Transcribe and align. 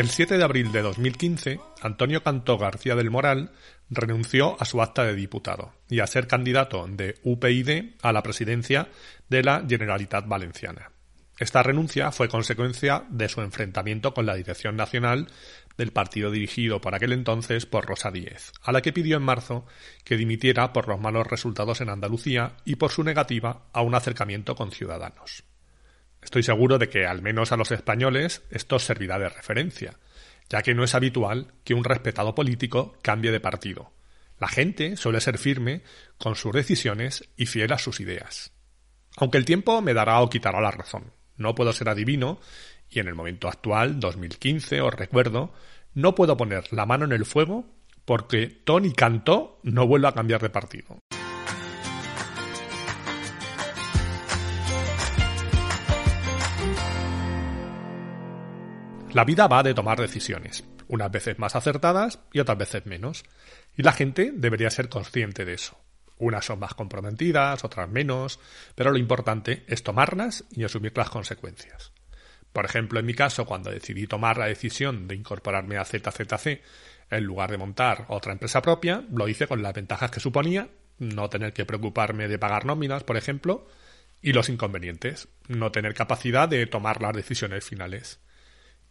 El 0.00 0.08
7 0.08 0.38
de 0.38 0.44
abril 0.44 0.72
de 0.72 0.80
2015, 0.80 1.60
Antonio 1.82 2.22
Cantó 2.22 2.56
García 2.56 2.94
del 2.94 3.10
Moral 3.10 3.52
renunció 3.90 4.56
a 4.58 4.64
su 4.64 4.80
acta 4.80 5.04
de 5.04 5.14
diputado 5.14 5.74
y 5.90 6.00
a 6.00 6.06
ser 6.06 6.26
candidato 6.26 6.86
de 6.88 7.16
UPyD 7.22 7.96
a 8.00 8.10
la 8.10 8.22
presidencia 8.22 8.88
de 9.28 9.42
la 9.42 9.62
Generalitat 9.68 10.26
Valenciana. 10.26 10.90
Esta 11.38 11.62
renuncia 11.62 12.12
fue 12.12 12.30
consecuencia 12.30 13.04
de 13.10 13.28
su 13.28 13.42
enfrentamiento 13.42 14.14
con 14.14 14.24
la 14.24 14.36
dirección 14.36 14.74
nacional 14.74 15.26
del 15.76 15.92
partido 15.92 16.30
dirigido 16.30 16.80
por 16.80 16.94
aquel 16.94 17.12
entonces 17.12 17.66
por 17.66 17.84
Rosa 17.84 18.10
Díez, 18.10 18.52
a 18.62 18.72
la 18.72 18.80
que 18.80 18.94
pidió 18.94 19.18
en 19.18 19.22
marzo 19.22 19.66
que 20.04 20.16
dimitiera 20.16 20.72
por 20.72 20.88
los 20.88 20.98
malos 20.98 21.26
resultados 21.26 21.82
en 21.82 21.90
Andalucía 21.90 22.56
y 22.64 22.76
por 22.76 22.90
su 22.90 23.04
negativa 23.04 23.66
a 23.74 23.82
un 23.82 23.94
acercamiento 23.94 24.54
con 24.54 24.72
Ciudadanos. 24.72 25.44
Estoy 26.22 26.42
seguro 26.42 26.78
de 26.78 26.88
que, 26.88 27.06
al 27.06 27.22
menos 27.22 27.52
a 27.52 27.56
los 27.56 27.70
españoles, 27.70 28.42
esto 28.50 28.78
servirá 28.78 29.18
de 29.18 29.28
referencia, 29.28 29.98
ya 30.48 30.62
que 30.62 30.74
no 30.74 30.84
es 30.84 30.94
habitual 30.94 31.54
que 31.64 31.74
un 31.74 31.84
respetado 31.84 32.34
político 32.34 32.98
cambie 33.02 33.30
de 33.30 33.40
partido. 33.40 33.92
La 34.38 34.48
gente 34.48 34.96
suele 34.96 35.20
ser 35.20 35.38
firme 35.38 35.82
con 36.18 36.34
sus 36.34 36.52
decisiones 36.52 37.28
y 37.36 37.46
fiel 37.46 37.72
a 37.72 37.78
sus 37.78 38.00
ideas. 38.00 38.52
Aunque 39.16 39.38
el 39.38 39.44
tiempo 39.44 39.82
me 39.82 39.94
dará 39.94 40.20
o 40.20 40.30
quitará 40.30 40.60
la 40.60 40.70
razón. 40.70 41.12
No 41.36 41.54
puedo 41.54 41.72
ser 41.72 41.88
adivino 41.88 42.40
y 42.88 43.00
en 43.00 43.08
el 43.08 43.14
momento 43.14 43.48
actual, 43.48 44.00
2015, 44.00 44.80
os 44.80 44.94
recuerdo, 44.94 45.52
no 45.94 46.14
puedo 46.14 46.36
poner 46.36 46.72
la 46.72 46.86
mano 46.86 47.04
en 47.04 47.12
el 47.12 47.24
fuego 47.24 47.66
porque 48.04 48.46
Tony 48.46 48.92
Cantó 48.92 49.60
no 49.62 49.86
vuelva 49.86 50.10
a 50.10 50.14
cambiar 50.14 50.40
de 50.40 50.50
partido. 50.50 50.98
La 59.12 59.24
vida 59.24 59.48
va 59.48 59.64
de 59.64 59.74
tomar 59.74 60.00
decisiones, 60.00 60.62
unas 60.86 61.10
veces 61.10 61.36
más 61.36 61.56
acertadas 61.56 62.20
y 62.32 62.38
otras 62.38 62.56
veces 62.56 62.86
menos, 62.86 63.24
y 63.76 63.82
la 63.82 63.92
gente 63.92 64.30
debería 64.32 64.70
ser 64.70 64.88
consciente 64.88 65.44
de 65.44 65.54
eso. 65.54 65.76
Unas 66.18 66.44
son 66.44 66.60
más 66.60 66.74
comprometidas, 66.74 67.64
otras 67.64 67.88
menos, 67.88 68.38
pero 68.76 68.92
lo 68.92 68.98
importante 68.98 69.64
es 69.66 69.82
tomarlas 69.82 70.44
y 70.52 70.62
asumir 70.62 70.92
las 70.96 71.10
consecuencias. 71.10 71.92
Por 72.52 72.64
ejemplo, 72.64 73.00
en 73.00 73.06
mi 73.06 73.14
caso, 73.14 73.46
cuando 73.46 73.70
decidí 73.70 74.06
tomar 74.06 74.38
la 74.38 74.46
decisión 74.46 75.08
de 75.08 75.16
incorporarme 75.16 75.76
a 75.76 75.84
ZZC 75.84 76.60
en 77.10 77.24
lugar 77.24 77.50
de 77.50 77.58
montar 77.58 78.04
otra 78.08 78.32
empresa 78.32 78.62
propia, 78.62 79.04
lo 79.10 79.26
hice 79.26 79.48
con 79.48 79.60
las 79.60 79.74
ventajas 79.74 80.12
que 80.12 80.20
suponía, 80.20 80.68
no 80.98 81.28
tener 81.28 81.52
que 81.52 81.64
preocuparme 81.64 82.28
de 82.28 82.38
pagar 82.38 82.64
nóminas, 82.64 83.02
por 83.02 83.16
ejemplo, 83.16 83.66
y 84.22 84.32
los 84.32 84.48
inconvenientes, 84.48 85.26
no 85.48 85.72
tener 85.72 85.94
capacidad 85.94 86.48
de 86.48 86.64
tomar 86.66 87.02
las 87.02 87.14
decisiones 87.14 87.64
finales. 87.64 88.20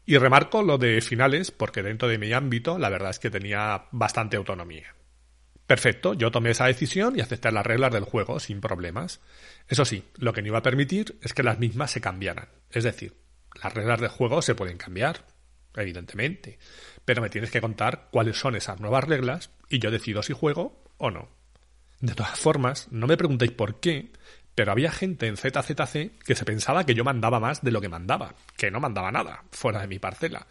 Y 0.06 0.18
remarco 0.18 0.64
lo 0.64 0.78
de 0.78 1.02
finales 1.02 1.52
porque 1.52 1.84
dentro 1.84 2.08
de 2.08 2.18
mi 2.18 2.34
ámbito 2.34 2.80
la 2.80 2.90
verdad 2.90 3.12
es 3.12 3.20
que 3.20 3.30
tenía 3.30 3.86
bastante 3.92 4.38
autonomía. 4.38 4.96
Perfecto, 5.70 6.16
yo 6.16 6.32
tomé 6.32 6.50
esa 6.50 6.66
decisión 6.66 7.16
y 7.16 7.22
acepté 7.22 7.52
las 7.52 7.64
reglas 7.64 7.94
del 7.94 8.04
juego 8.04 8.40
sin 8.40 8.60
problemas. 8.60 9.22
Eso 9.68 9.86
sí, 9.86 10.04
lo 10.16 10.34
que 10.34 10.42
no 10.42 10.48
iba 10.48 10.58
a 10.58 10.64
permitir 10.64 11.20
es 11.22 11.34
que 11.34 11.44
las 11.44 11.60
mismas 11.60 11.92
se 11.92 12.02
cambiaran. 12.02 12.50
Es 12.72 12.86
decir, 12.86 13.14
las 13.62 13.72
reglas 13.72 14.02
del 14.02 14.10
juego 14.10 14.42
se 14.42 14.56
pueden 14.56 14.80
cambiar, 14.80 15.26
evidentemente, 15.76 16.58
pero 17.06 17.22
me 17.22 17.30
tienes 17.30 17.52
que 17.52 17.62
contar 17.62 18.08
cuáles 18.12 18.38
son 18.38 18.56
esas 18.56 18.80
nuevas 18.80 19.04
reglas 19.04 19.52
y 19.70 19.78
yo 19.78 19.92
decido 19.92 20.24
si 20.24 20.34
juego 20.34 20.84
o 20.98 21.12
no. 21.12 21.30
De 22.02 22.16
todas 22.16 22.40
formas, 22.40 22.88
no 22.92 23.06
me 23.08 23.18
preguntéis 23.18 23.52
por 23.52 23.80
qué, 23.80 24.12
pero 24.60 24.74
había 24.74 24.92
gente 24.92 25.26
en 25.28 25.38
ZZC 25.38 26.22
que 26.26 26.36
se 26.36 26.44
pensaba 26.44 26.86
que 26.86 26.94
yo 26.94 27.06
mandaba 27.06 27.40
más 27.40 27.62
de 27.62 27.72
lo 27.72 27.80
que 27.80 27.88
mandaba, 27.88 28.36
que 28.58 28.70
no 28.70 28.82
mandaba 28.82 29.10
nada 29.10 29.46
fuera 29.52 29.80
de 29.80 29.88
mi 29.88 30.00
parcela. 30.00 30.48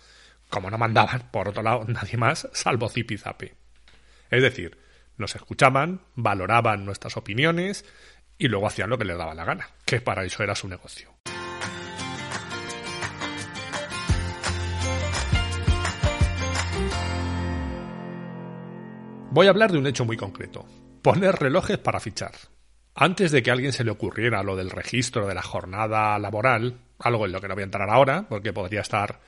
Como 0.48 0.70
no 0.70 0.78
mandaban, 0.78 1.28
por 1.30 1.46
otro 1.46 1.62
lado, 1.62 1.84
nadie 1.86 2.16
más, 2.16 2.48
salvo 2.54 2.88
Zipizape. 2.88 3.54
Es 4.30 4.42
decir, 4.42 4.78
nos 5.18 5.36
escuchaban, 5.36 6.00
valoraban 6.14 6.86
nuestras 6.86 7.18
opiniones 7.18 7.84
y 8.38 8.48
luego 8.48 8.66
hacían 8.66 8.88
lo 8.88 8.96
que 8.96 9.04
les 9.04 9.18
daba 9.18 9.34
la 9.34 9.44
gana, 9.44 9.68
que 9.84 10.00
para 10.00 10.24
eso 10.24 10.42
era 10.42 10.54
su 10.54 10.68
negocio. 10.68 11.14
Voy 19.32 19.48
a 19.48 19.50
hablar 19.50 19.70
de 19.70 19.76
un 19.76 19.86
hecho 19.86 20.06
muy 20.06 20.16
concreto. 20.16 20.64
Poner 21.02 21.34
relojes 21.34 21.76
para 21.76 22.00
fichar. 22.00 22.32
Antes 23.00 23.30
de 23.30 23.44
que 23.44 23.50
a 23.50 23.52
alguien 23.52 23.72
se 23.72 23.84
le 23.84 23.92
ocurriera 23.92 24.42
lo 24.42 24.56
del 24.56 24.70
registro 24.70 25.28
de 25.28 25.34
la 25.36 25.42
jornada 25.42 26.18
laboral, 26.18 26.80
algo 26.98 27.26
en 27.26 27.30
lo 27.30 27.40
que 27.40 27.46
no 27.46 27.54
voy 27.54 27.62
a 27.62 27.66
entrar 27.66 27.88
ahora, 27.88 28.26
porque 28.28 28.52
podría 28.52 28.80
estar 28.80 29.20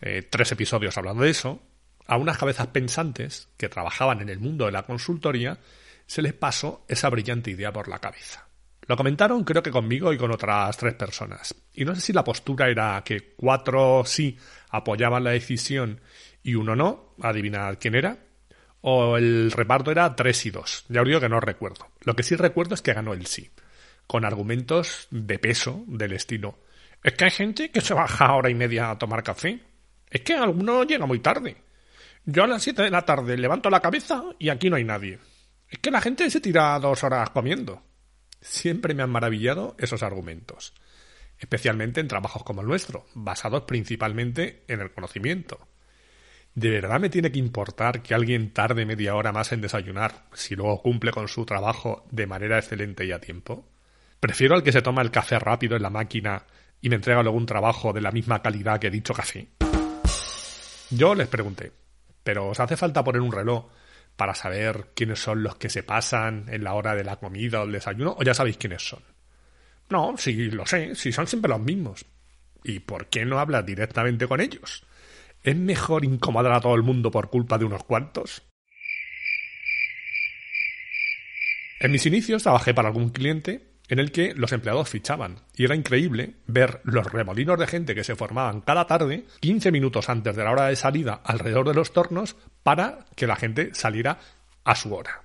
eh, 0.00 0.22
tres 0.22 0.50
episodios 0.52 0.96
hablando 0.96 1.24
de 1.24 1.28
eso, 1.28 1.60
a 2.06 2.16
unas 2.16 2.38
cabezas 2.38 2.68
pensantes 2.68 3.50
que 3.58 3.68
trabajaban 3.68 4.22
en 4.22 4.30
el 4.30 4.38
mundo 4.38 4.64
de 4.64 4.72
la 4.72 4.84
consultoría 4.84 5.58
se 6.06 6.22
les 6.22 6.32
pasó 6.32 6.86
esa 6.88 7.10
brillante 7.10 7.50
idea 7.50 7.70
por 7.70 7.88
la 7.88 7.98
cabeza. 7.98 8.48
Lo 8.86 8.96
comentaron 8.96 9.44
creo 9.44 9.62
que 9.62 9.70
conmigo 9.70 10.10
y 10.14 10.16
con 10.16 10.32
otras 10.32 10.74
tres 10.78 10.94
personas. 10.94 11.54
Y 11.74 11.84
no 11.84 11.94
sé 11.94 12.00
si 12.00 12.12
la 12.14 12.24
postura 12.24 12.70
era 12.70 13.02
que 13.04 13.34
cuatro 13.36 14.04
sí 14.06 14.38
apoyaban 14.70 15.24
la 15.24 15.32
decisión 15.32 16.00
y 16.42 16.54
uno 16.54 16.74
no, 16.74 17.14
adivinar 17.20 17.78
quién 17.78 17.94
era, 17.94 18.16
o 18.90 19.18
el 19.18 19.52
reparto 19.52 19.90
era 19.90 20.16
3 20.16 20.46
y 20.46 20.50
2. 20.50 20.86
Ya 20.88 21.02
os 21.02 21.06
digo 21.06 21.20
que 21.20 21.28
no 21.28 21.40
recuerdo. 21.40 21.88
Lo 22.00 22.16
que 22.16 22.22
sí 22.22 22.36
recuerdo 22.36 22.74
es 22.74 22.80
que 22.80 22.94
ganó 22.94 23.12
el 23.12 23.26
sí, 23.26 23.50
con 24.06 24.24
argumentos 24.24 25.08
de 25.10 25.38
peso 25.38 25.84
del 25.86 26.14
estilo. 26.14 26.58
Es 27.04 27.12
que 27.12 27.26
hay 27.26 27.30
gente 27.30 27.70
que 27.70 27.82
se 27.82 27.92
baja 27.92 28.32
hora 28.32 28.48
y 28.48 28.54
media 28.54 28.90
a 28.90 28.98
tomar 28.98 29.22
café. 29.22 29.60
Es 30.08 30.22
que 30.22 30.32
alguno 30.34 30.84
llega 30.84 31.04
muy 31.04 31.18
tarde. 31.18 31.58
Yo 32.24 32.44
a 32.44 32.46
las 32.46 32.62
7 32.62 32.80
de 32.80 32.90
la 32.90 33.04
tarde 33.04 33.36
levanto 33.36 33.68
la 33.68 33.80
cabeza 33.80 34.24
y 34.38 34.48
aquí 34.48 34.70
no 34.70 34.76
hay 34.76 34.84
nadie. 34.84 35.18
Es 35.68 35.78
que 35.80 35.90
la 35.90 36.00
gente 36.00 36.30
se 36.30 36.40
tira 36.40 36.78
dos 36.78 37.04
horas 37.04 37.28
comiendo. 37.28 37.82
Siempre 38.40 38.94
me 38.94 39.02
han 39.02 39.10
maravillado 39.10 39.76
esos 39.78 40.02
argumentos, 40.02 40.72
especialmente 41.38 42.00
en 42.00 42.08
trabajos 42.08 42.42
como 42.42 42.62
el 42.62 42.68
nuestro, 42.68 43.04
basados 43.14 43.64
principalmente 43.64 44.64
en 44.66 44.80
el 44.80 44.92
conocimiento. 44.92 45.68
¿De 46.58 46.70
verdad 46.70 46.98
me 46.98 47.08
tiene 47.08 47.30
que 47.30 47.38
importar 47.38 48.02
que 48.02 48.14
alguien 48.14 48.52
tarde 48.52 48.84
media 48.84 49.14
hora 49.14 49.30
más 49.30 49.52
en 49.52 49.60
desayunar 49.60 50.24
si 50.32 50.56
luego 50.56 50.82
cumple 50.82 51.12
con 51.12 51.28
su 51.28 51.46
trabajo 51.46 52.04
de 52.10 52.26
manera 52.26 52.58
excelente 52.58 53.06
y 53.06 53.12
a 53.12 53.20
tiempo? 53.20 53.64
Prefiero 54.18 54.56
al 54.56 54.64
que 54.64 54.72
se 54.72 54.82
toma 54.82 55.02
el 55.02 55.12
café 55.12 55.38
rápido 55.38 55.76
en 55.76 55.82
la 55.82 55.90
máquina 55.90 56.46
y 56.80 56.88
me 56.88 56.96
entrega 56.96 57.22
luego 57.22 57.38
un 57.38 57.46
trabajo 57.46 57.92
de 57.92 58.00
la 58.00 58.10
misma 58.10 58.42
calidad 58.42 58.80
que 58.80 58.90
dicho 58.90 59.14
café. 59.14 59.46
Yo 60.90 61.14
les 61.14 61.28
pregunté, 61.28 61.70
¿pero 62.24 62.48
os 62.48 62.58
hace 62.58 62.76
falta 62.76 63.04
poner 63.04 63.22
un 63.22 63.30
reloj 63.30 63.66
para 64.16 64.34
saber 64.34 64.88
quiénes 64.96 65.20
son 65.20 65.44
los 65.44 65.54
que 65.54 65.70
se 65.70 65.84
pasan 65.84 66.46
en 66.48 66.64
la 66.64 66.74
hora 66.74 66.96
de 66.96 67.04
la 67.04 67.20
comida 67.20 67.60
o 67.60 67.66
el 67.66 67.72
desayuno 67.72 68.16
o 68.18 68.24
ya 68.24 68.34
sabéis 68.34 68.56
quiénes 68.56 68.82
son? 68.82 69.04
No, 69.90 70.16
sí, 70.18 70.50
lo 70.50 70.66
sé, 70.66 70.96
si 70.96 71.12
son 71.12 71.28
siempre 71.28 71.50
los 71.50 71.60
mismos. 71.60 72.04
¿Y 72.64 72.80
por 72.80 73.06
qué 73.06 73.24
no 73.24 73.38
hablas 73.38 73.64
directamente 73.64 74.26
con 74.26 74.40
ellos? 74.40 74.82
¿Es 75.48 75.56
mejor 75.56 76.04
incomodar 76.04 76.52
a 76.52 76.60
todo 76.60 76.74
el 76.74 76.82
mundo 76.82 77.10
por 77.10 77.30
culpa 77.30 77.56
de 77.56 77.64
unos 77.64 77.82
cuantos? 77.82 78.42
En 81.80 81.90
mis 81.90 82.04
inicios 82.04 82.42
trabajé 82.42 82.74
para 82.74 82.88
algún 82.88 83.08
cliente 83.08 83.66
en 83.88 83.98
el 83.98 84.12
que 84.12 84.34
los 84.34 84.52
empleados 84.52 84.90
fichaban 84.90 85.36
y 85.56 85.64
era 85.64 85.74
increíble 85.74 86.34
ver 86.46 86.82
los 86.84 87.10
remolinos 87.10 87.58
de 87.58 87.66
gente 87.66 87.94
que 87.94 88.04
se 88.04 88.14
formaban 88.14 88.60
cada 88.60 88.86
tarde 88.86 89.24
15 89.40 89.72
minutos 89.72 90.10
antes 90.10 90.36
de 90.36 90.44
la 90.44 90.50
hora 90.50 90.66
de 90.66 90.76
salida 90.76 91.22
alrededor 91.24 91.66
de 91.66 91.72
los 91.72 91.94
tornos 91.94 92.36
para 92.62 93.06
que 93.16 93.26
la 93.26 93.36
gente 93.36 93.70
saliera 93.72 94.18
a 94.64 94.74
su 94.74 94.94
hora. 94.94 95.22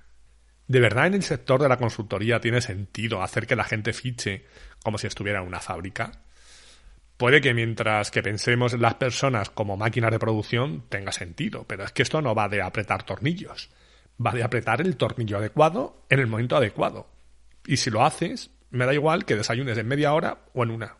¿De 0.66 0.80
verdad 0.80 1.06
en 1.06 1.12
el 1.12 1.22
sector 1.22 1.60
de 1.60 1.68
la 1.68 1.76
consultoría 1.76 2.40
tiene 2.40 2.62
sentido 2.62 3.22
hacer 3.22 3.46
que 3.46 3.56
la 3.56 3.64
gente 3.64 3.92
fiche 3.92 4.46
como 4.82 4.96
si 4.96 5.06
estuviera 5.06 5.42
en 5.42 5.48
una 5.48 5.60
fábrica? 5.60 6.23
Puede 7.16 7.40
que 7.40 7.54
mientras 7.54 8.10
que 8.10 8.22
pensemos 8.22 8.72
en 8.72 8.82
las 8.82 8.94
personas 8.94 9.48
como 9.48 9.76
máquinas 9.76 10.10
de 10.10 10.18
producción 10.18 10.84
tenga 10.88 11.12
sentido, 11.12 11.64
pero 11.66 11.84
es 11.84 11.92
que 11.92 12.02
esto 12.02 12.20
no 12.20 12.34
va 12.34 12.48
de 12.48 12.60
apretar 12.60 13.04
tornillos, 13.04 13.70
va 14.24 14.32
de 14.32 14.42
apretar 14.42 14.80
el 14.80 14.96
tornillo 14.96 15.38
adecuado 15.38 16.04
en 16.10 16.18
el 16.18 16.26
momento 16.26 16.56
adecuado. 16.56 17.08
Y 17.66 17.76
si 17.76 17.90
lo 17.90 18.04
haces, 18.04 18.50
me 18.70 18.84
da 18.84 18.94
igual 18.94 19.24
que 19.24 19.36
desayunes 19.36 19.78
en 19.78 19.86
media 19.86 20.12
hora 20.12 20.38
o 20.52 20.64
en 20.64 20.70
una. 20.70 20.96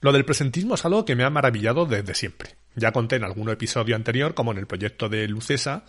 Lo 0.00 0.12
del 0.12 0.24
presentismo 0.24 0.76
es 0.76 0.84
algo 0.84 1.04
que 1.04 1.16
me 1.16 1.24
ha 1.24 1.30
maravillado 1.30 1.84
desde 1.84 2.14
siempre. 2.14 2.56
Ya 2.74 2.92
conté 2.92 3.16
en 3.16 3.24
algún 3.24 3.50
episodio 3.50 3.96
anterior, 3.96 4.34
como 4.34 4.52
en 4.52 4.58
el 4.58 4.66
proyecto 4.66 5.08
de 5.08 5.28
Lucesa, 5.28 5.84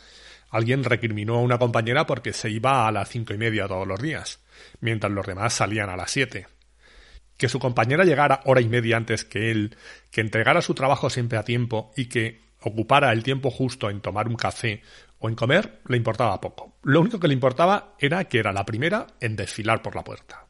alguien 0.50 0.83
recriminó 0.83 1.35
a 1.35 1.42
una 1.42 1.59
compañera 1.59 2.06
porque 2.06 2.33
se 2.33 2.50
iba 2.50 2.88
a 2.88 2.92
las 2.92 3.07
cinco 3.07 3.33
y 3.33 3.38
media 3.38 3.68
todos 3.68 3.88
los 3.88 4.01
días, 4.01 4.39
mientras 4.81 5.12
los 5.13 5.25
demás 5.25 5.53
salían 5.53 5.89
a 5.89 5.95
las 5.95 6.12
siete. 6.12 6.47
Que 7.39 7.50
su 7.50 7.57
compañera 7.57 8.03
llegara 8.03 8.41
hora 8.45 8.62
y 8.62 8.69
media 8.69 8.97
antes 8.97 9.25
que 9.25 9.50
él, 9.50 9.75
que 10.12 10.21
entregara 10.21 10.62
su 10.62 10.75
trabajo 10.75 11.09
siempre 11.09 11.39
a 11.39 11.44
tiempo 11.44 11.91
y 11.97 12.06
que 12.06 12.41
ocupara 12.62 13.12
el 13.12 13.24
tiempo 13.24 13.50
justo 13.50 13.89
en 13.89 14.01
tomar 14.01 14.27
un 14.27 14.36
café 14.36 14.83
o 15.19 15.30
en 15.30 15.36
comer, 15.36 15.80
le 15.88 15.97
importaba 15.97 16.39
poco. 16.39 16.75
Lo 16.83 17.01
único 17.01 17.19
que 17.19 17.27
le 17.27 17.33
importaba 17.33 17.95
era 17.97 18.25
que 18.25 18.39
era 18.39 18.53
la 18.53 18.65
primera 18.65 19.07
en 19.19 19.36
desfilar 19.36 19.81
por 19.81 19.95
la 19.95 20.03
puerta. 20.03 20.45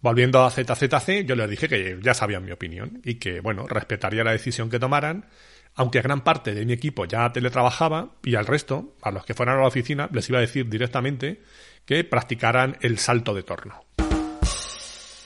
Volviendo 0.00 0.42
a 0.42 0.50
ZZC, 0.50 1.24
yo 1.26 1.34
les 1.34 1.48
dije 1.48 1.68
que 1.68 1.98
ya 2.02 2.12
sabían 2.12 2.44
mi 2.44 2.52
opinión 2.52 3.00
y 3.04 3.14
que, 3.14 3.40
bueno, 3.40 3.66
respetaría 3.66 4.24
la 4.24 4.32
decisión 4.32 4.68
que 4.68 4.78
tomaran, 4.78 5.26
aunque 5.74 6.02
gran 6.02 6.22
parte 6.22 6.54
de 6.54 6.66
mi 6.66 6.74
equipo 6.74 7.06
ya 7.06 7.32
teletrabajaba 7.32 8.12
y 8.22 8.34
al 8.34 8.46
resto, 8.46 8.94
a 9.02 9.10
los 9.10 9.24
que 9.24 9.34
fueran 9.34 9.58
a 9.58 9.60
la 9.62 9.68
oficina, 9.68 10.08
les 10.12 10.28
iba 10.28 10.38
a 10.38 10.42
decir 10.42 10.68
directamente 10.68 11.42
que 11.86 12.04
practicaran 12.04 12.76
el 12.80 12.98
salto 12.98 13.34
de 13.34 13.42
torno. 13.42 13.84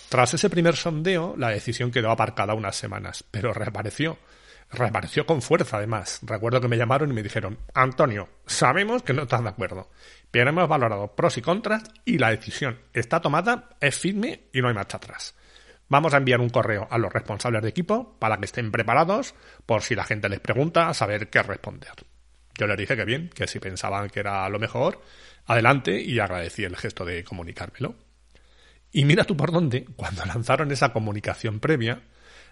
Tras 0.09 0.35
ese 0.35 0.49
primer 0.49 0.77
sondeo, 0.77 1.35
la 1.37 1.51
decisión 1.51 1.91
quedó 1.91 2.11
aparcada 2.11 2.55
unas 2.55 2.77
semanas, 2.77 3.25
pero 3.31 3.53
reapareció 3.53 4.19
reapareció 4.71 5.27
con 5.27 5.43
fuerza 5.43 5.79
además. 5.79 6.21
Recuerdo 6.23 6.61
que 6.61 6.69
me 6.69 6.77
llamaron 6.77 7.11
y 7.11 7.15
me 7.15 7.23
dijeron, 7.23 7.59
Antonio, 7.75 8.29
sabemos 8.47 9.03
que 9.03 9.13
no 9.13 9.23
estás 9.23 9.43
de 9.43 9.49
acuerdo, 9.49 9.91
pero 10.31 10.51
hemos 10.51 10.69
valorado 10.69 11.15
pros 11.15 11.39
y 11.39 11.43
contras 11.43 11.85
y 12.05 12.19
la 12.19 12.31
decisión 12.31 12.79
está 12.93 13.21
tomada, 13.21 13.71
es 13.81 13.99
firme 13.99 14.49
y 14.53 14.61
no 14.61 14.69
hay 14.69 14.75
marcha 14.75 14.99
atrás. 14.99 15.35
Vamos 15.89 16.13
a 16.13 16.19
enviar 16.19 16.41
un 16.41 16.51
correo 16.51 16.87
a 16.91 16.99
los 16.99 17.13
responsables 17.13 17.63
de 17.63 17.71
equipo 17.71 18.19
para 18.19 18.37
que 18.37 18.45
estén 18.45 18.71
preparados 18.71 19.35
por 19.65 19.83
si 19.83 19.95
la 19.95 20.05
gente 20.05 20.29
les 20.29 20.41
pregunta 20.41 20.89
a 20.89 20.95
saber 20.95 21.31
qué 21.31 21.43
responder. 21.43 21.93
Yo 22.59 22.67
les 22.67 22.77
dije 22.77 22.97
que 22.97 23.05
bien, 23.05 23.31
que 23.31 23.47
si 23.47 23.59
pensaban 23.59 24.11
que 24.11 24.21
era 24.21 24.47
lo 24.51 24.59
mejor, 24.59 25.01
adelante 25.47 25.99
y 25.99 26.19
agradecí 26.19 26.65
el 26.65 26.77
gesto 26.77 27.07
de 27.07 27.25
comunicármelo. 27.25 27.95
Y 28.93 29.05
mira 29.05 29.25
tú 29.25 29.37
por 29.37 29.53
dónde, 29.53 29.87
cuando 29.97 30.25
lanzaron 30.25 30.71
esa 30.73 30.93
comunicación 30.93 31.61
previa, 31.61 32.03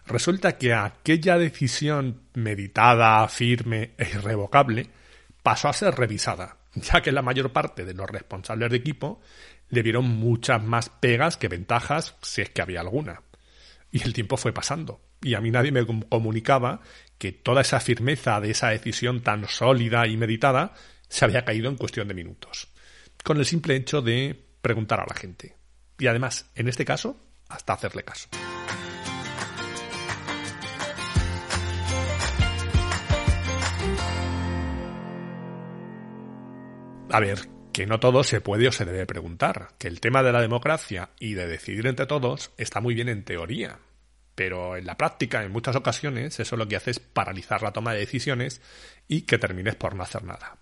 Resulta 0.07 0.57
que 0.57 0.73
aquella 0.73 1.37
decisión 1.37 2.23
meditada, 2.35 3.27
firme 3.29 3.91
e 3.99 4.09
irrevocable 4.09 4.89
pasó 5.43 5.69
a 5.69 5.73
ser 5.73 5.95
revisada, 5.97 6.59
ya 6.75 7.03
que 7.03 7.11
la 7.11 7.23
mayor 7.23 7.53
parte 7.53 7.85
de 7.85 7.95
los 7.95 8.09
responsables 8.09 8.71
de 8.71 8.77
equipo 8.77 9.21
le 9.69 9.83
vieron 9.83 10.05
muchas 10.05 10.63
más 10.63 10.91
pegas 10.91 11.37
que 11.37 11.49
ventajas, 11.49 12.15
si 12.23 12.43
es 12.43 12.51
que 12.51 12.63
había 12.63 12.81
alguna. 12.81 13.23
Y 13.91 14.03
el 14.05 14.13
tiempo 14.13 14.37
fue 14.37 14.53
pasando, 14.53 15.01
y 15.23 15.35
a 15.35 15.41
mí 15.41 15.51
nadie 15.51 15.73
me 15.73 15.85
comunicaba 15.85 16.81
que 17.19 17.33
toda 17.33 17.63
esa 17.63 17.81
firmeza 17.81 18.41
de 18.41 18.53
esa 18.53 18.69
decisión 18.69 19.23
tan 19.23 19.49
sólida 19.49 20.07
y 20.07 20.17
meditada 20.17 20.75
se 21.09 21.25
había 21.25 21.45
caído 21.45 21.69
en 21.69 21.77
cuestión 21.77 22.07
de 22.07 22.15
minutos, 22.15 22.69
con 23.25 23.39
el 23.39 23.45
simple 23.45 23.75
hecho 23.75 24.03
de 24.03 24.41
preguntar 24.61 25.01
a 25.01 25.07
la 25.09 25.15
gente. 25.17 25.57
Y 25.99 26.07
además, 26.07 26.51
en 26.55 26.69
este 26.69 26.85
caso, 26.85 27.17
hasta 27.49 27.73
hacerle 27.73 28.03
caso. 28.03 28.29
A 37.11 37.21
ver, 37.21 37.49
que 37.73 37.87
no 37.87 38.01
todo 38.01 38.25
se 38.25 38.41
puede 38.41 38.69
o 38.69 38.73
se 38.73 38.85
debe 38.85 39.07
preguntar, 39.07 39.69
que 39.79 39.89
el 39.89 40.01
tema 40.01 40.23
de 40.23 40.33
la 40.33 40.41
democracia 40.41 41.11
y 41.21 41.35
de 41.35 41.47
decidir 41.47 41.87
entre 41.87 42.07
todos 42.07 42.51
está 42.57 42.81
muy 42.81 42.95
bien 42.95 43.09
en 43.09 43.25
teoría, 43.25 43.79
pero 44.35 44.77
en 44.77 44.87
la 44.87 44.97
práctica, 44.97 45.43
en 45.43 45.53
muchas 45.53 45.77
ocasiones, 45.77 46.39
eso 46.41 46.57
lo 46.57 46.69
que 46.69 46.77
hace 46.77 46.91
es 46.91 47.01
paralizar 47.01 47.63
la 47.63 47.73
toma 47.73 47.93
de 47.93 48.01
decisiones 48.01 48.61
y 49.09 49.23
que 49.23 49.39
termines 49.39 49.77
por 49.77 49.95
no 49.95 50.03
hacer 50.03 50.25
nada. 50.25 50.59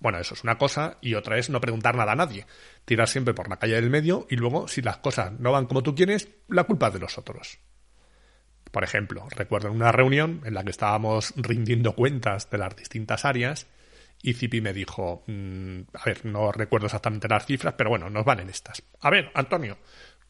Bueno, 0.00 0.18
eso 0.18 0.34
es 0.34 0.42
una 0.42 0.56
cosa, 0.56 0.96
y 1.02 1.14
otra 1.14 1.38
es 1.38 1.50
no 1.50 1.60
preguntar 1.60 1.94
nada 1.94 2.12
a 2.12 2.16
nadie, 2.16 2.46
tirar 2.86 3.06
siempre 3.06 3.34
por 3.34 3.48
la 3.48 3.58
calle 3.58 3.74
del 3.74 3.90
medio 3.90 4.26
y 4.30 4.36
luego, 4.36 4.66
si 4.66 4.80
las 4.80 4.96
cosas 4.96 5.32
no 5.38 5.52
van 5.52 5.66
como 5.66 5.82
tú 5.82 5.94
quieres, 5.94 6.28
la 6.48 6.64
culpa 6.64 6.88
es 6.88 6.94
de 6.94 7.00
los 7.00 7.18
otros. 7.18 7.58
Por 8.70 8.82
ejemplo, 8.82 9.26
recuerdo 9.30 9.70
una 9.70 9.92
reunión 9.92 10.40
en 10.44 10.54
la 10.54 10.64
que 10.64 10.70
estábamos 10.70 11.34
rindiendo 11.36 11.94
cuentas 11.94 12.48
de 12.50 12.58
las 12.58 12.74
distintas 12.76 13.24
áreas 13.24 13.66
y 14.22 14.34
Zipi 14.34 14.60
me 14.60 14.72
dijo, 14.72 15.24
mm, 15.26 15.80
a 15.94 16.04
ver, 16.04 16.24
no 16.24 16.52
recuerdo 16.52 16.86
exactamente 16.86 17.28
las 17.28 17.46
cifras, 17.46 17.74
pero 17.76 17.90
bueno, 17.90 18.08
nos 18.08 18.24
van 18.24 18.40
en 18.40 18.50
estas. 18.50 18.82
A 19.00 19.10
ver, 19.10 19.30
Antonio, 19.34 19.78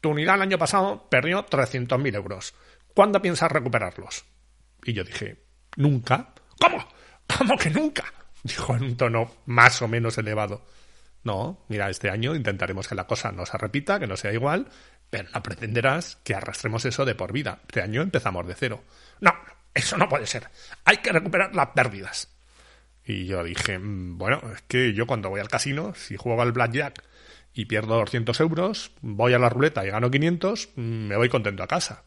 tu 0.01 0.09
unidad 0.09 0.35
el 0.35 0.41
año 0.43 0.57
pasado 0.57 1.07
perdió 1.09 1.45
300.000 1.45 2.15
euros. 2.15 2.55
¿Cuándo 2.93 3.21
piensas 3.21 3.51
recuperarlos? 3.51 4.25
Y 4.83 4.93
yo 4.93 5.03
dije, 5.03 5.45
nunca. 5.77 6.33
¿Cómo? 6.59 6.85
¿Cómo 7.37 7.57
que 7.57 7.69
nunca? 7.69 8.05
Dijo 8.43 8.75
en 8.75 8.83
un 8.83 8.97
tono 8.97 9.31
más 9.45 9.81
o 9.81 9.87
menos 9.87 10.17
elevado. 10.17 10.65
No, 11.23 11.65
mira, 11.67 11.89
este 11.89 12.09
año 12.09 12.35
intentaremos 12.35 12.87
que 12.87 12.95
la 12.95 13.05
cosa 13.05 13.31
no 13.31 13.45
se 13.45 13.57
repita, 13.57 13.99
que 13.99 14.07
no 14.07 14.17
sea 14.17 14.33
igual, 14.33 14.67
pero 15.09 15.29
no 15.33 15.43
pretenderás 15.43 16.17
que 16.23 16.33
arrastremos 16.33 16.85
eso 16.85 17.05
de 17.05 17.15
por 17.15 17.31
vida. 17.31 17.59
Este 17.67 17.81
año 17.81 18.01
empezamos 18.01 18.47
de 18.47 18.55
cero. 18.55 18.83
No, 19.19 19.33
eso 19.73 19.97
no 19.97 20.09
puede 20.09 20.25
ser. 20.25 20.47
Hay 20.85 20.97
que 20.97 21.11
recuperar 21.11 21.53
las 21.53 21.67
pérdidas. 21.67 22.29
Y 23.05 23.25
yo 23.25 23.43
dije, 23.43 23.77
mm, 23.77 24.17
bueno, 24.17 24.41
es 24.53 24.61
que 24.63 24.93
yo 24.93 25.05
cuando 25.05 25.29
voy 25.29 25.41
al 25.41 25.47
casino, 25.47 25.93
si 25.95 26.17
juego 26.17 26.41
al 26.41 26.51
blackjack 26.51 27.03
y 27.53 27.65
pierdo 27.65 27.97
200 27.97 28.39
euros, 28.39 28.91
voy 29.01 29.33
a 29.33 29.39
la 29.39 29.49
ruleta 29.49 29.85
y 29.85 29.89
gano 29.89 30.09
500, 30.09 30.69
mm, 30.75 30.81
me 30.81 31.17
voy 31.17 31.29
contento 31.29 31.63
a 31.63 31.67
casa. 31.67 32.03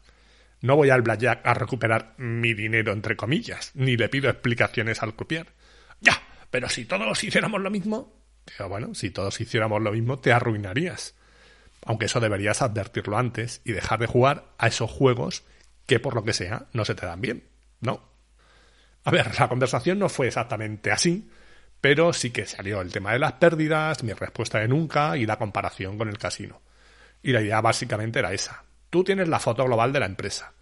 No 0.61 0.75
voy 0.75 0.89
al 0.89 1.01
blackjack 1.01 1.45
a 1.45 1.53
recuperar 1.53 2.15
mi 2.17 2.53
dinero, 2.53 2.91
entre 2.91 3.15
comillas, 3.15 3.71
ni 3.75 3.97
le 3.97 4.09
pido 4.09 4.29
explicaciones 4.29 5.03
al 5.03 5.15
copiar. 5.15 5.47
Ya, 6.01 6.21
pero 6.49 6.69
si 6.69 6.85
todos 6.85 7.23
hiciéramos 7.23 7.61
lo 7.61 7.69
mismo, 7.69 8.13
digo, 8.45 8.69
bueno, 8.69 8.95
si 8.95 9.11
todos 9.11 9.39
hiciéramos 9.39 9.81
lo 9.81 9.91
mismo, 9.91 10.19
te 10.19 10.31
arruinarías. 10.33 11.15
Aunque 11.85 12.05
eso 12.05 12.19
deberías 12.19 12.61
advertirlo 12.61 13.17
antes 13.17 13.61
y 13.63 13.71
dejar 13.71 13.99
de 13.99 14.07
jugar 14.07 14.45
a 14.57 14.67
esos 14.67 14.89
juegos 14.89 15.43
que 15.85 15.99
por 15.99 16.15
lo 16.15 16.23
que 16.23 16.33
sea 16.33 16.67
no 16.73 16.85
se 16.85 16.95
te 16.95 17.05
dan 17.05 17.21
bien. 17.21 17.47
No, 17.79 18.15
a 19.05 19.11
ver, 19.11 19.39
la 19.39 19.47
conversación 19.47 19.99
no 19.99 20.09
fue 20.09 20.27
exactamente 20.27 20.91
así, 20.91 21.29
pero 21.79 22.11
sí 22.11 22.31
que 22.31 22.47
salió 22.47 22.81
el 22.81 22.91
tema 22.91 23.13
de 23.13 23.19
las 23.19 23.33
pérdidas, 23.33 24.03
mi 24.03 24.13
respuesta 24.13 24.59
de 24.59 24.67
nunca 24.67 25.15
y 25.15 25.27
la 25.27 25.37
comparación 25.37 25.97
con 25.97 26.09
el 26.09 26.17
casino. 26.17 26.61
Y 27.21 27.31
la 27.31 27.41
idea 27.41 27.61
básicamente 27.61 28.19
era 28.19 28.33
esa. 28.33 28.65
Tú 28.89 29.03
tienes 29.03 29.27
la 29.29 29.39
foto 29.39 29.63
global 29.63 29.93
de 29.93 29.99
la 29.99 30.07
empresa. 30.07 30.53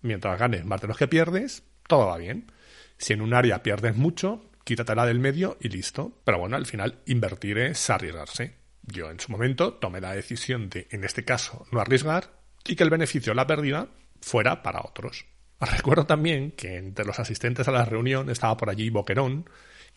Mientras 0.00 0.38
ganes 0.38 0.64
más 0.64 0.80
de 0.80 0.88
los 0.88 0.96
que 0.96 1.08
pierdes, 1.08 1.62
todo 1.86 2.06
va 2.06 2.16
bien. 2.16 2.50
Si 2.96 3.12
en 3.12 3.20
un 3.20 3.34
área 3.34 3.62
pierdes 3.62 3.94
mucho, 3.96 4.49
quítatela 4.64 5.06
del 5.06 5.18
medio 5.18 5.56
y 5.60 5.68
listo. 5.68 6.20
Pero 6.24 6.38
bueno, 6.38 6.56
al 6.56 6.66
final 6.66 7.00
invertir 7.06 7.58
es 7.58 7.90
arriesgarse. 7.90 8.56
Yo 8.82 9.10
en 9.10 9.20
su 9.20 9.30
momento 9.30 9.74
tomé 9.74 10.00
la 10.00 10.14
decisión 10.14 10.68
de, 10.68 10.88
en 10.90 11.04
este 11.04 11.24
caso, 11.24 11.66
no 11.70 11.80
arriesgar 11.80 12.32
y 12.64 12.76
que 12.76 12.84
el 12.84 12.90
beneficio 12.90 13.32
de 13.32 13.36
la 13.36 13.46
pérdida 13.46 13.88
fuera 14.20 14.62
para 14.62 14.80
otros. 14.80 15.26
Recuerdo 15.60 16.06
también 16.06 16.52
que 16.52 16.76
entre 16.76 17.04
los 17.04 17.18
asistentes 17.18 17.68
a 17.68 17.72
la 17.72 17.84
reunión 17.84 18.30
estaba 18.30 18.56
por 18.56 18.70
allí 18.70 18.90
Boquerón, 18.90 19.48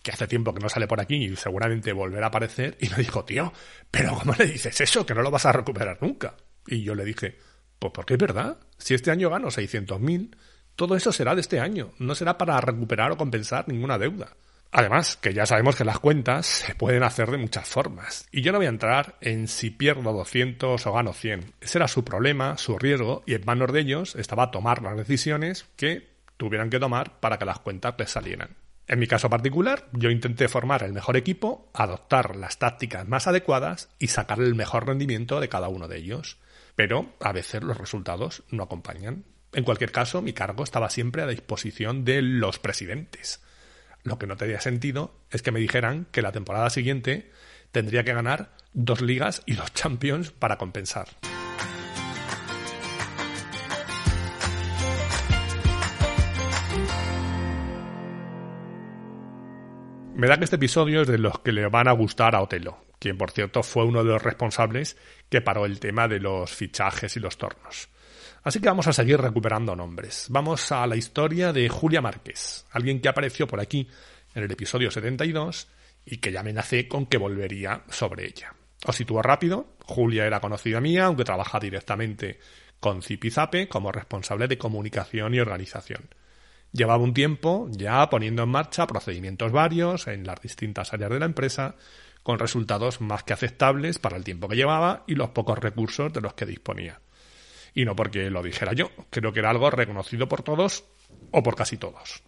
que 0.01 0.11
hace 0.11 0.27
tiempo 0.27 0.53
que 0.53 0.59
no 0.59 0.69
sale 0.69 0.87
por 0.87 0.99
aquí 0.99 1.15
y 1.15 1.35
seguramente 1.35 1.93
volverá 1.93 2.25
a 2.25 2.29
aparecer, 2.29 2.77
y 2.81 2.89
me 2.89 2.97
dijo, 2.97 3.23
tío, 3.23 3.53
pero 3.89 4.17
¿cómo 4.17 4.33
le 4.37 4.45
dices 4.45 4.79
eso? 4.81 5.05
Que 5.05 5.15
no 5.15 5.21
lo 5.21 5.31
vas 5.31 5.45
a 5.45 5.53
recuperar 5.53 5.97
nunca. 6.01 6.35
Y 6.67 6.83
yo 6.83 6.93
le 6.93 7.05
dije, 7.05 7.37
pues 7.79 7.93
porque 7.93 8.15
es 8.15 8.19
verdad, 8.19 8.59
si 8.77 8.93
este 8.93 9.11
año 9.11 9.29
gano 9.29 9.47
600.000, 9.47 10.35
todo 10.75 10.95
eso 10.95 11.11
será 11.11 11.35
de 11.35 11.41
este 11.41 11.59
año, 11.59 11.93
no 11.99 12.15
será 12.15 12.37
para 12.37 12.59
recuperar 12.59 13.11
o 13.11 13.17
compensar 13.17 13.67
ninguna 13.67 13.97
deuda. 13.97 14.35
Además, 14.75 15.17
que 15.17 15.35
ya 15.35 15.45
sabemos 15.45 15.75
que 15.75 15.85
las 15.85 15.99
cuentas 15.99 16.47
se 16.47 16.73
pueden 16.73 17.03
hacer 17.03 17.29
de 17.29 17.37
muchas 17.37 17.69
formas. 17.69 18.27
Y 18.31 18.41
yo 18.41 18.51
no 18.51 18.57
voy 18.57 18.65
a 18.65 18.69
entrar 18.69 19.17
en 19.21 19.47
si 19.47 19.69
pierdo 19.69 20.11
200 20.11 20.87
o 20.87 20.91
gano 20.91 21.13
100. 21.13 21.53
Ese 21.61 21.77
era 21.77 21.87
su 21.87 22.03
problema, 22.03 22.57
su 22.57 22.79
riesgo, 22.79 23.21
y 23.27 23.35
en 23.35 23.45
manos 23.45 23.71
de 23.71 23.81
ellos 23.81 24.15
estaba 24.15 24.49
tomar 24.49 24.81
las 24.81 24.97
decisiones 24.97 25.67
que 25.75 26.09
tuvieran 26.37 26.71
que 26.71 26.79
tomar 26.79 27.19
para 27.19 27.37
que 27.37 27.45
las 27.45 27.59
cuentas 27.59 27.93
les 27.99 28.09
salieran. 28.09 28.57
En 28.87 28.97
mi 28.97 29.05
caso 29.05 29.29
particular, 29.29 29.89
yo 29.91 30.09
intenté 30.09 30.47
formar 30.47 30.81
el 30.81 30.91
mejor 30.91 31.17
equipo, 31.17 31.69
adoptar 31.75 32.35
las 32.35 32.57
tácticas 32.57 33.07
más 33.07 33.27
adecuadas 33.27 33.89
y 33.99 34.07
sacar 34.07 34.39
el 34.39 34.55
mejor 34.55 34.87
rendimiento 34.87 35.39
de 35.39 35.49
cada 35.49 35.67
uno 35.67 35.87
de 35.87 35.97
ellos. 35.97 36.39
Pero 36.75 37.13
a 37.19 37.31
veces 37.31 37.61
los 37.61 37.77
resultados 37.77 38.41
no 38.49 38.63
acompañan. 38.63 39.23
En 39.53 39.65
cualquier 39.65 39.91
caso, 39.91 40.23
mi 40.23 40.33
cargo 40.33 40.63
estaba 40.63 40.89
siempre 40.89 41.21
a 41.21 41.27
disposición 41.27 42.05
de 42.05 42.23
los 42.23 42.57
presidentes 42.57 43.39
lo 44.03 44.19
que 44.19 44.27
no 44.27 44.37
tenía 44.37 44.59
sentido 44.59 45.15
es 45.31 45.41
que 45.41 45.51
me 45.51 45.59
dijeran 45.59 46.05
que 46.11 46.21
la 46.21 46.31
temporada 46.31 46.69
siguiente 46.69 47.31
tendría 47.71 48.03
que 48.03 48.13
ganar 48.13 48.51
dos 48.73 49.01
ligas 49.01 49.43
y 49.45 49.55
dos 49.55 49.73
champions 49.73 50.31
para 50.31 50.57
compensar. 50.57 51.07
Me 60.15 60.27
da 60.27 60.37
que 60.37 60.43
este 60.43 60.57
episodio 60.57 61.01
es 61.01 61.07
de 61.07 61.17
los 61.17 61.39
que 61.39 61.51
le 61.51 61.67
van 61.67 61.87
a 61.87 61.91
gustar 61.91 62.35
a 62.35 62.41
Otelo, 62.41 62.85
quien 62.99 63.17
por 63.17 63.31
cierto 63.31 63.63
fue 63.63 63.83
uno 63.83 64.03
de 64.03 64.11
los 64.11 64.21
responsables 64.21 64.95
que 65.29 65.41
paró 65.41 65.65
el 65.65 65.79
tema 65.79 66.07
de 66.07 66.19
los 66.19 66.51
fichajes 66.51 67.17
y 67.17 67.19
los 67.19 67.37
tornos. 67.37 67.89
Así 68.43 68.59
que 68.59 68.67
vamos 68.67 68.87
a 68.87 68.93
seguir 68.93 69.19
recuperando 69.21 69.73
nombres. 69.73 70.27
Vamos 70.29 70.69
a 70.73 70.85
la 70.85 70.97
historia 70.97 71.53
de 71.53 71.69
Julia 71.69 72.01
Márquez, 72.01 72.65
alguien 72.71 72.99
que 72.99 73.07
apareció 73.07 73.47
por 73.47 73.61
aquí 73.61 73.87
en 74.35 74.43
el 74.43 74.51
episodio 74.51 74.91
72 74.91 75.69
y 76.05 76.17
que 76.17 76.33
ya 76.33 76.41
amenacé 76.41 76.89
con 76.89 77.05
que 77.05 77.17
volvería 77.17 77.83
sobre 77.89 78.25
ella. 78.25 78.53
Os 78.85 78.97
sitúo 78.97 79.21
rápido, 79.21 79.77
Julia 79.85 80.25
era 80.25 80.41
conocida 80.41 80.81
mía, 80.81 81.05
aunque 81.05 81.23
trabaja 81.23 81.57
directamente 81.57 82.39
con 82.81 83.01
Zipizape 83.01 83.69
como 83.69 83.93
responsable 83.93 84.49
de 84.49 84.57
comunicación 84.57 85.33
y 85.33 85.39
organización. 85.39 86.09
Llevaba 86.73 87.01
un 87.01 87.13
tiempo 87.13 87.69
ya 87.71 88.09
poniendo 88.09 88.43
en 88.43 88.49
marcha 88.49 88.87
procedimientos 88.87 89.53
varios 89.53 90.07
en 90.07 90.25
las 90.27 90.41
distintas 90.41 90.91
áreas 90.91 91.11
de 91.11 91.19
la 91.19 91.27
empresa, 91.27 91.75
con 92.23 92.39
resultados 92.39 92.99
más 92.99 93.23
que 93.23 93.31
aceptables 93.31 93.99
para 93.99 94.17
el 94.17 94.25
tiempo 94.25 94.49
que 94.49 94.57
llevaba 94.57 95.05
y 95.07 95.15
los 95.15 95.29
pocos 95.29 95.59
recursos 95.59 96.11
de 96.11 96.19
los 96.19 96.33
que 96.33 96.45
disponía. 96.45 96.99
Y 97.73 97.85
no 97.85 97.95
porque 97.95 98.29
lo 98.29 98.43
dijera 98.43 98.73
yo, 98.73 98.91
creo 99.09 99.33
que 99.33 99.39
era 99.39 99.49
algo 99.49 99.69
reconocido 99.69 100.27
por 100.27 100.43
todos 100.43 100.85
o 101.31 101.41
por 101.41 101.55
casi 101.55 101.77
todos. 101.77 102.23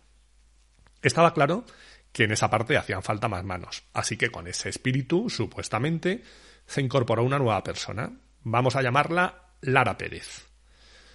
Estaba 1.02 1.34
claro 1.34 1.66
que 2.12 2.24
en 2.24 2.32
esa 2.32 2.50
parte 2.50 2.78
hacían 2.78 3.04
falta 3.04 3.28
más 3.28 3.44
manos, 3.44 3.84
así 3.94 4.18
que 4.18 4.30
con 4.30 4.48
ese 4.48 4.70
espíritu, 4.70 5.30
supuestamente, 5.30 6.24
se 6.66 6.82
incorporó 6.82 7.24
una 7.24 7.38
nueva 7.38 7.64
persona. 7.64 8.12
Vamos 8.44 8.76
a 8.76 8.82
llamarla 8.82 9.50
Lara 9.62 9.98
Pérez. 9.98 10.48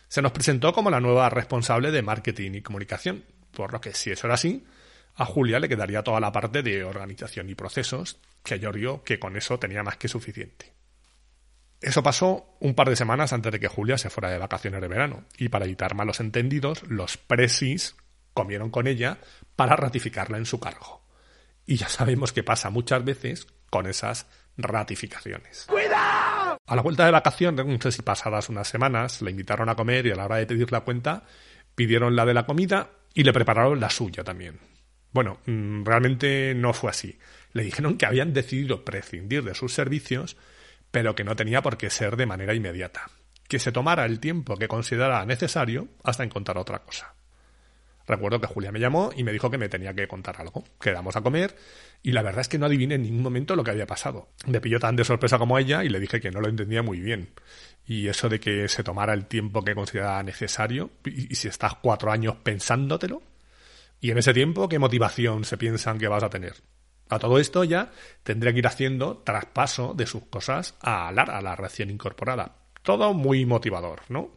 Se 0.09 0.23
nos 0.23 0.33
presentó 0.33 0.73
como 0.73 0.91
la 0.91 1.01
nueva 1.01 1.31
responsable 1.31 1.91
de 1.91 2.03
marketing 2.03 2.53
y 2.55 2.63
comunicación, 2.63 3.25
por 3.53 3.73
lo 3.73 3.81
que 3.81 3.95
si 3.95 4.11
eso 4.11 4.27
era 4.27 4.35
así, 4.35 4.65
a 5.15 5.25
Julia 5.25 5.59
le 5.59 5.69
quedaría 5.69 6.03
toda 6.03 6.21
la 6.21 6.33
parte 6.33 6.63
de 6.63 6.85
organización 6.85 7.49
y 7.49 7.55
procesos, 7.55 8.19
que 8.43 8.59
yo 8.59 9.03
que 9.05 9.19
con 9.19 9.37
eso 9.37 9.59
tenía 9.59 9.83
más 9.83 9.97
que 9.97 10.09
suficiente. 10.09 10.80
Eso 11.81 12.03
pasó 12.03 12.57
un 12.61 12.75
par 12.75 12.91
de 12.91 12.97
semanas 12.97 13.33
antes 13.33 13.53
de 13.53 13.61
que 13.61 13.69
Julia 13.69 13.97
se 13.97 14.11
fuera 14.11 14.31
de 14.31 14.39
vacaciones 14.39 14.81
de 14.81 14.89
verano, 14.89 15.25
y 15.39 15.49
para 15.49 15.65
evitar 15.65 15.95
malos 15.95 16.21
entendidos, 16.21 16.83
los 16.89 17.17
presis 17.17 17.97
comieron 18.35 18.71
con 18.71 18.87
ella 18.87 19.19
para 19.57 19.77
ratificarla 19.77 20.37
en 20.37 20.47
su 20.47 20.61
cargo. 20.61 21.03
Y 21.67 21.77
ya 21.77 21.89
sabemos 21.89 22.33
que 22.33 22.43
pasa 22.43 22.71
muchas 22.71 23.05
veces 23.05 23.47
con 23.71 23.87
esas 23.87 24.27
ratificaciones. 24.57 25.67
¡Cuidado! 25.69 26.59
A 26.67 26.77
la 26.77 26.83
vuelta 26.83 27.05
de 27.05 27.13
vacaciones, 27.13 27.65
no 27.65 27.79
sé 27.81 27.93
si 27.93 28.03
pasadas 28.03 28.49
unas 28.49 28.69
semanas, 28.69 29.23
le 29.23 29.31
invitaron 29.31 29.69
a 29.69 29.75
comer 29.75 30.07
y 30.07 30.11
a 30.11 30.17
la 30.17 30.27
hora 30.27 30.37
de 30.37 30.47
pedir 30.47 30.71
la 30.73 30.81
cuenta, 30.81 31.25
pidieron 31.75 32.15
la 32.15 32.27
de 32.27 32.35
la 32.35 32.47
comida 32.47 32.91
y 33.15 33.25
le 33.25 33.33
prepararon 33.33 33.81
la 33.81 33.91
suya 33.91 34.23
también. 34.23 34.61
Bueno, 35.13 35.39
mm, 35.47 35.85
realmente 35.85 36.55
no 36.55 36.73
fue 36.73 36.91
así. 36.91 37.19
Le 37.53 37.65
dijeron 37.65 37.97
que 37.97 38.07
habían 38.07 38.33
decidido 38.33 38.85
prescindir 38.85 39.43
de 39.43 39.55
sus 39.55 39.73
servicios, 39.73 40.37
pero 40.91 41.15
que 41.15 41.25
no 41.25 41.37
tenía 41.37 41.63
por 41.63 41.77
qué 41.77 41.91
ser 41.91 42.17
de 42.17 42.27
manera 42.27 42.55
inmediata. 42.55 43.11
Que 43.49 43.59
se 43.59 43.73
tomara 43.73 44.05
el 44.05 44.21
tiempo 44.21 44.57
que 44.57 44.69
considerara 44.69 45.25
necesario 45.25 45.89
hasta 46.05 46.25
encontrar 46.25 46.59
otra 46.59 46.81
cosa. 46.81 47.15
Recuerdo 48.11 48.41
que 48.41 48.49
Julia 48.49 48.73
me 48.73 48.81
llamó 48.81 49.13
y 49.17 49.23
me 49.23 49.31
dijo 49.31 49.51
que 49.51 49.59
me 49.59 49.69
tenía 49.69 49.95
que 49.95 50.09
contar 50.09 50.41
algo. 50.41 50.65
Quedamos 50.81 51.15
a 51.15 51.21
comer 51.21 51.55
y 52.03 52.11
la 52.11 52.23
verdad 52.23 52.41
es 52.41 52.49
que 52.49 52.59
no 52.59 52.67
adiviné 52.67 52.97
en 52.97 53.03
ningún 53.03 53.23
momento 53.23 53.55
lo 53.55 53.63
que 53.63 53.71
había 53.71 53.87
pasado. 53.87 54.31
Me 54.47 54.61
pilló 54.61 54.81
tan 54.81 54.97
de 54.97 55.05
sorpresa 55.05 55.39
como 55.39 55.57
ella 55.59 55.85
y 55.85 55.89
le 55.89 56.01
dije 56.01 56.21
que 56.21 56.33
no 56.33 56.41
lo 56.41 56.49
entendía 56.49 56.83
muy 56.83 57.01
bien. 57.01 57.31
Y 57.87 58.09
eso 58.09 58.29
de 58.29 58.41
que 58.41 58.67
se 58.67 58.83
tomara 58.83 59.15
el 59.15 59.27
tiempo 59.27 59.63
que 59.63 59.77
consideraba 59.77 60.23
necesario, 60.25 60.91
y, 61.05 61.35
si 61.37 61.47
estás 61.47 61.75
cuatro 61.77 62.11
años 62.11 62.35
pensándotelo, 62.43 63.23
y 64.01 64.11
en 64.11 64.19
ese 64.19 64.35
tiempo, 64.35 64.69
¿qué 64.69 64.81
motivación 64.81 65.45
se 65.45 65.57
piensan 65.57 65.99
que 65.99 66.09
vas 66.09 66.25
a 66.25 66.31
tener? 66.31 66.55
A 67.11 67.19
todo 67.19 67.39
esto 67.39 67.65
ya 67.65 67.91
tendría 68.23 68.53
que 68.53 68.61
ir 68.61 68.67
haciendo 68.67 69.19
traspaso 69.19 69.95
de 69.95 70.07
sus 70.07 70.25
cosas 70.27 70.77
a 70.81 71.11
Lara, 71.13 71.39
a 71.39 71.43
la 71.43 71.57
recién 71.57 71.91
incorporada. 71.91 72.57
Todo 72.83 73.13
muy 73.13 73.45
motivador, 73.45 74.03
¿no? 74.09 74.31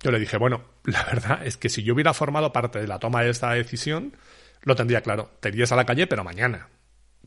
Yo 0.00 0.10
le 0.10 0.18
dije, 0.18 0.36
bueno, 0.36 0.64
la 0.84 1.04
verdad 1.04 1.46
es 1.46 1.56
que 1.56 1.68
si 1.68 1.82
yo 1.82 1.94
hubiera 1.94 2.12
formado 2.12 2.52
parte 2.52 2.80
de 2.80 2.88
la 2.88 2.98
toma 2.98 3.22
de 3.22 3.30
esta 3.30 3.52
decisión, 3.52 4.16
lo 4.62 4.74
tendría 4.74 5.00
claro. 5.00 5.30
Te 5.40 5.48
irías 5.48 5.72
a 5.72 5.76
la 5.76 5.86
calle, 5.86 6.06
pero 6.06 6.24
mañana. 6.24 6.68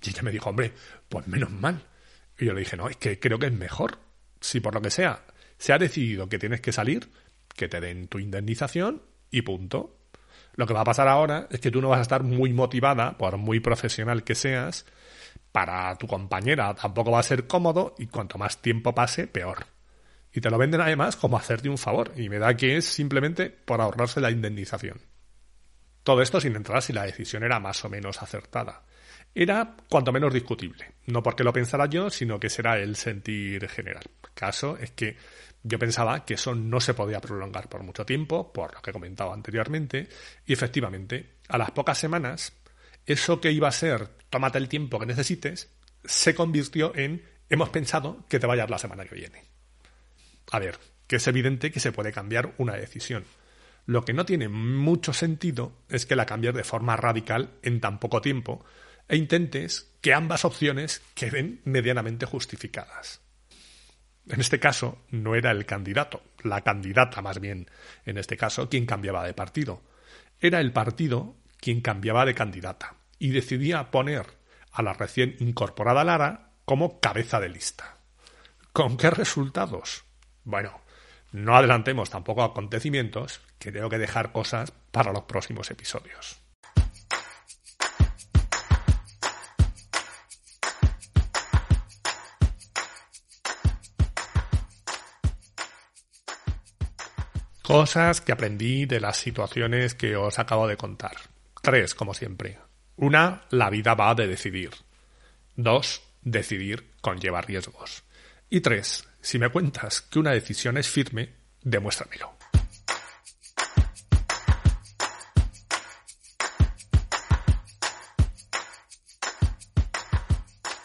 Y 0.01 0.10
ella 0.10 0.22
me 0.24 0.32
dijo, 0.32 0.50
hombre, 0.50 0.74
pues 1.10 1.27
menos 1.27 1.51
mal. 1.51 1.82
Y 2.38 2.46
yo 2.46 2.53
le 2.53 2.60
dije, 2.60 2.75
no, 2.75 2.89
es 2.89 2.98
que 2.98 3.20
creo 3.20 3.39
que 3.39 3.48
es 3.48 3.53
mejor. 3.53 3.98
Si 4.41 4.60
por 4.60 4.75
lo 4.75 4.82
que 4.82 4.91
sea 4.91 5.24
se 5.58 5.74
ha 5.74 5.77
decidido 5.77 6.27
que 6.29 6.39
tienes 6.39 6.62
que 6.62 6.72
salir, 6.72 7.10
que 7.55 7.67
te 7.67 7.79
den 7.79 8.08
tu 8.08 8.20
indemnización 8.20 9.03
y 9.32 9.41
punto. 9.41 9.98
Lo 10.55 10.65
que 10.65 10.74
va 10.74 10.81
a 10.81 10.85
pasar 10.85 11.07
ahora 11.07 11.47
es 11.50 11.59
que 11.59 11.71
tú 11.71 11.81
no 11.81 11.89
vas 11.89 12.00
a 12.00 12.03
estar 12.03 12.24
muy 12.24 12.53
motivada, 12.53 13.17
por 13.17 13.38
muy 13.38 13.59
profesional 13.59 14.24
que 14.24 14.35
seas, 14.35 14.85
para 15.51 15.95
tu 15.95 16.07
compañera 16.07 16.74
tampoco 16.74 17.12
va 17.12 17.19
a 17.19 17.24
ser 17.24 17.47
cómodo 17.47 17.95
y 17.97 18.07
cuanto 18.07 18.38
más 18.38 18.62
tiempo 18.62 18.93
pase, 18.93 19.27
peor. 19.27 19.67
Y 20.33 20.41
te 20.41 20.50
lo 20.50 20.57
venden 20.57 20.81
además 20.81 21.15
como 21.15 21.38
hacerte 21.38 21.69
un 21.69 21.77
favor. 21.77 22.12
Y 22.17 22.27
me 22.27 22.39
da 22.39 22.57
que 22.57 22.75
es 22.75 22.85
simplemente 22.85 23.50
por 23.50 23.79
ahorrarse 23.79 24.19
la 24.19 24.31
indemnización. 24.31 25.00
Todo 26.03 26.21
esto 26.21 26.41
sin 26.41 26.57
entrar 26.57 26.81
si 26.81 26.91
la 26.91 27.03
decisión 27.03 27.43
era 27.43 27.59
más 27.62 27.85
o 27.85 27.89
menos 27.89 28.21
acertada. 28.21 28.83
Era 29.33 29.75
cuanto 29.89 30.12
menos 30.12 30.33
discutible. 30.33 30.91
No 31.05 31.24
porque 31.24 31.45
lo 31.45 31.53
pensara 31.53 31.85
yo, 31.85 32.09
sino 32.09 32.38
que 32.38 32.50
será 32.50 32.77
el 32.77 32.97
sentir 32.97 33.67
general. 33.69 34.03
Caso 34.36 34.77
es 34.77 34.92
que 34.92 35.18
yo 35.63 35.80
pensaba 35.80 36.25
que 36.25 36.36
eso 36.36 36.54
no 36.54 36.80
se 36.80 36.94
podía 36.94 37.20
prolongar 37.20 37.68
por 37.70 37.82
mucho 37.82 38.06
tiempo, 38.06 38.54
por 38.54 38.75
lo 38.75 38.82
que 38.84 38.92
he 38.92 38.94
comentado 38.94 39.34
anteriormente, 39.34 40.08
y 40.46 40.54
efectivamente, 40.54 41.38
a 41.48 41.58
las 41.58 41.72
pocas 41.72 41.98
semanas, 41.98 42.54
eso 43.08 43.42
que 43.42 43.51
iba 43.51 43.68
a 43.68 43.72
ser 43.72 44.10
tómate 44.30 44.60
el 44.60 44.70
tiempo 44.70 45.00
que 45.00 45.08
necesites, 45.08 45.72
se 46.04 46.36
convirtió 46.36 46.96
en 46.96 47.24
hemos 47.50 47.70
pensado 47.70 48.25
que 48.30 48.39
te 48.39 48.46
vayas 48.46 48.70
la 48.70 48.77
semana 48.77 49.06
que 49.06 49.15
viene. 49.15 49.44
A 50.51 50.60
ver, 50.60 50.77
que 51.08 51.15
es 51.15 51.27
evidente 51.27 51.72
que 51.72 51.80
se 51.80 51.92
puede 51.92 52.12
cambiar 52.12 52.54
una 52.58 52.74
decisión. 52.74 53.25
Lo 53.86 54.04
que 54.04 54.13
no 54.13 54.25
tiene 54.25 54.50
mucho 54.50 55.13
sentido 55.13 55.74
es 55.89 56.06
que 56.06 56.15
la 56.15 56.25
cambies 56.25 56.54
de 56.54 56.63
forma 56.63 56.96
radical 56.96 57.51
en 57.62 57.82
tan 57.82 58.00
poco 58.00 58.22
tiempo 58.22 58.65
e 59.08 59.15
intentes 59.15 59.92
que 60.01 60.13
ambas 60.13 60.46
opciones 60.46 61.01
queden 61.13 61.62
medianamente 61.65 62.25
justificadas. 62.25 63.25
En 64.27 64.39
este 64.39 64.60
caso 64.60 65.03
no 65.12 65.36
era 65.36 65.51
el 65.51 65.65
candidato, 65.65 66.24
la 66.44 66.62
candidata 66.62 67.22
más 67.22 67.39
bien, 67.39 67.70
en 68.05 68.17
este 68.17 68.38
caso, 68.38 68.70
quien 68.70 68.86
cambiaba 68.86 69.25
de 69.25 69.34
partido. 69.34 69.84
Era 70.39 70.60
el 70.60 70.72
partido 70.74 71.36
quien 71.60 71.82
cambiaba 71.82 72.25
de 72.25 72.36
candidata 72.36 72.96
y 73.20 73.29
decidía 73.29 73.91
poner 73.91 74.25
a 74.72 74.82
la 74.82 74.94
recién 74.94 75.36
incorporada 75.39 76.03
Lara 76.03 76.51
como 76.65 77.00
cabeza 77.00 77.39
de 77.39 77.50
lista. 77.50 77.98
¿Con 78.74 78.98
qué 78.98 79.10
resultados? 79.10 80.03
Bueno, 80.44 80.82
no 81.32 81.55
adelantemos 81.55 82.10
tampoco 82.10 82.44
acontecimientos, 82.44 83.41
que 83.60 83.72
tengo 83.72 83.89
que 83.89 83.98
dejar 83.98 84.32
cosas 84.32 84.72
para 84.91 85.12
los 85.12 85.24
próximos 85.24 85.70
episodios. 85.72 86.45
Cosas 97.65 98.22
que 98.22 98.31
aprendí 98.31 98.86
de 98.86 99.00
las 99.00 99.17
situaciones 99.17 99.95
que 99.95 100.15
os 100.15 100.38
acabo 100.38 100.67
de 100.67 100.77
contar. 100.77 101.15
Tres, 101.63 101.95
como 101.95 102.13
siempre. 102.13 102.60
Una, 102.95 103.41
la 103.50 103.72
vida 103.72 103.95
va 103.95 104.13
de 104.13 104.27
decidir. 104.27 104.69
Dos, 105.55 106.03
decidir 106.22 106.91
conlleva 107.01 107.41
riesgos. 107.41 108.03
Y 108.51 108.62
tres, 108.62 109.07
si 109.19 109.39
me 109.39 109.50
cuentas 109.50 110.01
que 110.01 110.19
una 110.19 110.29
decisión 110.29 110.77
es 110.77 110.88
firme, 110.88 111.34
demuéstramelo. 111.63 112.38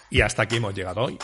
Y 0.08 0.22
hasta 0.22 0.44
aquí 0.44 0.56
hemos 0.56 0.74
llegado 0.74 1.02
hoy. 1.02 1.18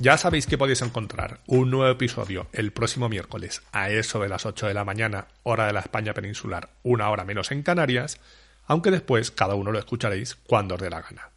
Ya 0.00 0.16
sabéis 0.16 0.46
que 0.46 0.56
podéis 0.56 0.80
encontrar 0.80 1.40
un 1.46 1.70
nuevo 1.70 1.92
episodio 1.92 2.46
el 2.54 2.72
próximo 2.72 3.10
miércoles 3.10 3.60
a 3.70 3.90
eso 3.90 4.18
de 4.18 4.30
las 4.30 4.46
8 4.46 4.66
de 4.66 4.72
la 4.72 4.82
mañana, 4.82 5.26
hora 5.42 5.66
de 5.66 5.74
la 5.74 5.80
España 5.80 6.14
peninsular, 6.14 6.70
una 6.82 7.10
hora 7.10 7.26
menos 7.26 7.50
en 7.50 7.62
Canarias, 7.62 8.18
aunque 8.64 8.90
después 8.90 9.30
cada 9.30 9.56
uno 9.56 9.72
lo 9.72 9.78
escucharéis 9.78 10.36
cuando 10.36 10.76
os 10.76 10.80
dé 10.80 10.88
la 10.88 11.02
gana. 11.02 11.28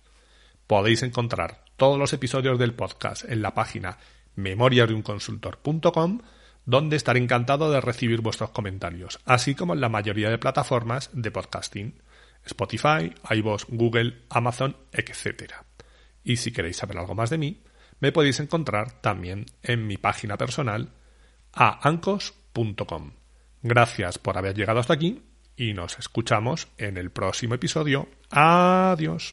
Podéis 0.66 1.04
encontrar 1.04 1.66
todos 1.76 2.00
los 2.00 2.14
episodios 2.14 2.58
del 2.58 2.74
podcast 2.74 3.26
en 3.26 3.42
la 3.42 3.54
página 3.54 3.98
memoriasdeunconsultor.com, 4.38 6.22
donde 6.66 6.96
estaré 6.96 7.20
encantado 7.20 7.70
de 7.70 7.82
recibir 7.82 8.22
vuestros 8.22 8.52
comentarios, 8.52 9.20
así 9.26 9.56
como 9.56 9.74
en 9.74 9.82
la 9.82 9.90
mayoría 9.90 10.30
de 10.30 10.38
plataformas 10.38 11.10
de 11.12 11.32
podcasting, 11.32 12.02
Spotify, 12.46 13.14
iVoox, 13.30 13.66
Google, 13.68 14.22
Amazon, 14.30 14.78
etc. 14.94 15.52
Y 16.24 16.38
si 16.38 16.54
queréis 16.54 16.78
saber 16.78 16.98
algo 16.98 17.14
más 17.14 17.30
de 17.30 17.38
mí, 17.38 17.62
me 18.00 18.12
podéis 18.12 18.40
encontrar 18.40 19.02
también 19.02 19.46
en 19.62 19.88
mi 19.88 19.98
página 19.98 20.38
personal 20.38 20.90
a 21.54 21.88
ancos.com. 21.88 23.12
Gracias 23.62 24.18
por 24.18 24.38
haber 24.38 24.56
llegado 24.56 24.80
hasta 24.80 24.94
aquí 24.94 25.22
y 25.56 25.74
nos 25.74 25.98
escuchamos 26.00 26.68
en 26.78 26.98
el 26.98 27.12
próximo 27.12 27.56
episodio. 27.56 28.10
Adiós. 28.30 29.32